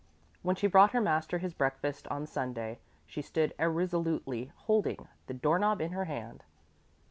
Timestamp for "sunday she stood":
2.25-3.53